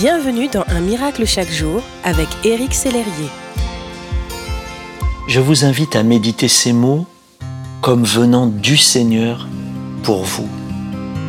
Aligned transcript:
Bienvenue 0.00 0.48
dans 0.48 0.64
Un 0.68 0.80
miracle 0.80 1.26
chaque 1.26 1.50
jour 1.50 1.82
avec 2.04 2.26
Éric 2.42 2.72
Sellerier. 2.72 3.28
Je 5.28 5.40
vous 5.40 5.66
invite 5.66 5.94
à 5.94 6.02
méditer 6.02 6.48
ces 6.48 6.72
mots 6.72 7.04
comme 7.82 8.04
venant 8.04 8.46
du 8.46 8.78
Seigneur 8.78 9.46
pour 10.02 10.24
vous, 10.24 10.48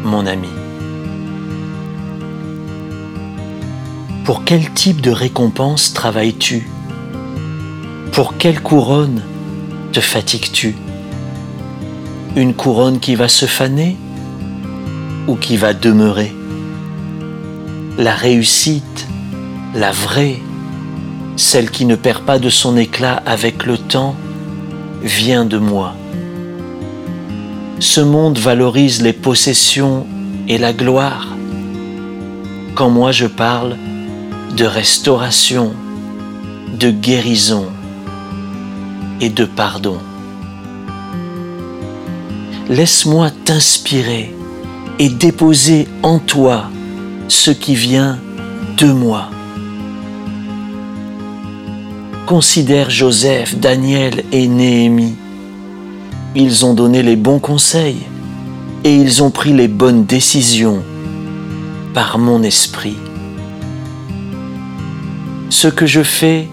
mon 0.05 0.25
ami. 0.25 0.47
Pour 4.23 4.45
quel 4.45 4.71
type 4.71 5.01
de 5.01 5.11
récompense 5.11 5.91
travailles-tu? 5.91 6.65
Pour 8.13 8.37
quelle 8.37 8.61
couronne 8.61 9.21
te 9.91 9.99
fatigues-tu? 9.99 10.77
Une 12.37 12.53
couronne 12.53 13.01
qui 13.01 13.15
va 13.15 13.27
se 13.27 13.47
faner 13.47 13.97
ou 15.27 15.35
qui 15.35 15.57
va 15.57 15.73
demeurer? 15.73 16.31
La 18.01 18.15
réussite, 18.15 19.05
la 19.75 19.91
vraie, 19.91 20.39
celle 21.35 21.69
qui 21.69 21.85
ne 21.85 21.95
perd 21.95 22.23
pas 22.23 22.39
de 22.39 22.49
son 22.49 22.75
éclat 22.75 23.21
avec 23.27 23.67
le 23.67 23.77
temps, 23.77 24.15
vient 25.03 25.45
de 25.45 25.59
moi. 25.59 25.93
Ce 27.79 28.01
monde 28.01 28.39
valorise 28.39 29.03
les 29.03 29.13
possessions 29.13 30.07
et 30.47 30.57
la 30.57 30.73
gloire. 30.73 31.27
Quand 32.73 32.89
moi 32.89 33.11
je 33.11 33.27
parle 33.27 33.77
de 34.57 34.65
restauration, 34.65 35.71
de 36.79 36.89
guérison 36.89 37.67
et 39.19 39.29
de 39.29 39.45
pardon. 39.45 39.99
Laisse-moi 42.67 43.29
t'inspirer 43.45 44.35
et 44.97 45.09
déposer 45.09 45.87
en 46.01 46.17
toi 46.17 46.71
ce 47.31 47.49
qui 47.49 47.75
vient 47.75 48.19
de 48.77 48.91
moi. 48.91 49.29
Considère 52.25 52.89
Joseph, 52.89 53.57
Daniel 53.57 54.23
et 54.33 54.47
Néhémie. 54.47 55.15
Ils 56.35 56.65
ont 56.65 56.73
donné 56.73 57.01
les 57.03 57.15
bons 57.15 57.39
conseils 57.39 58.01
et 58.83 58.93
ils 58.93 59.23
ont 59.23 59.31
pris 59.31 59.53
les 59.53 59.69
bonnes 59.69 60.05
décisions 60.05 60.83
par 61.93 62.19
mon 62.19 62.43
esprit. 62.43 62.97
Ce 65.49 65.69
que 65.69 65.85
je 65.85 66.03
fais 66.03 66.49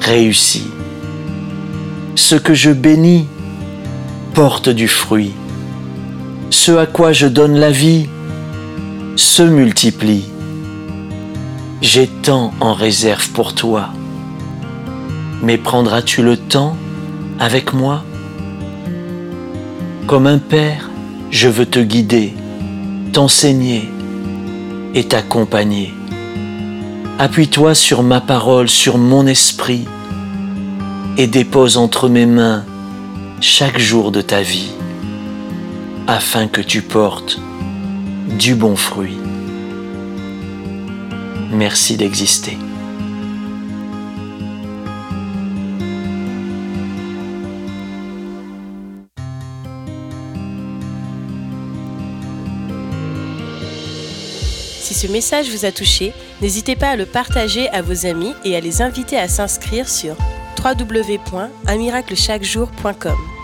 réussit. 0.00 0.66
Ce 2.14 2.34
que 2.34 2.52
je 2.52 2.70
bénis 2.70 3.26
porte 4.34 4.68
du 4.68 4.86
fruit. 4.86 5.32
Ce 6.50 6.72
à 6.72 6.86
quoi 6.86 7.12
je 7.12 7.26
donne 7.26 7.58
la 7.58 7.70
vie 7.70 8.06
se 9.16 9.42
multiplie. 9.42 10.24
J'ai 11.80 12.08
tant 12.08 12.52
en 12.60 12.74
réserve 12.74 13.30
pour 13.30 13.54
toi. 13.54 13.90
Mais 15.42 15.56
prendras-tu 15.56 16.22
le 16.22 16.36
temps 16.36 16.76
avec 17.38 17.72
moi? 17.72 18.02
Comme 20.06 20.26
un 20.26 20.38
père, 20.38 20.90
je 21.30 21.48
veux 21.48 21.66
te 21.66 21.78
guider, 21.78 22.34
t'enseigner 23.12 23.88
et 24.94 25.04
t'accompagner. 25.04 25.94
Appuie-toi 27.18 27.74
sur 27.74 28.02
ma 28.02 28.20
parole, 28.20 28.68
sur 28.68 28.98
mon 28.98 29.26
esprit, 29.26 29.84
et 31.16 31.28
dépose 31.28 31.76
entre 31.76 32.08
mes 32.08 32.26
mains 32.26 32.64
chaque 33.40 33.78
jour 33.78 34.10
de 34.10 34.20
ta 34.20 34.42
vie, 34.42 34.72
afin 36.08 36.48
que 36.48 36.60
tu 36.60 36.82
portes 36.82 37.38
du 38.38 38.54
bon 38.54 38.76
fruit. 38.76 39.18
Merci 41.50 41.96
d'exister. 41.96 42.56
Si 54.80 54.94
ce 54.94 55.06
message 55.06 55.50
vous 55.50 55.64
a 55.64 55.70
touché, 55.70 56.12
n'hésitez 56.42 56.76
pas 56.76 56.90
à 56.90 56.96
le 56.96 57.06
partager 57.06 57.68
à 57.68 57.80
vos 57.82 58.06
amis 58.06 58.34
et 58.44 58.56
à 58.56 58.60
les 58.60 58.82
inviter 58.82 59.16
à 59.16 59.28
s'inscrire 59.28 59.88
sur 59.88 60.16
www.unmiraclechaquejour.com. 60.62 63.43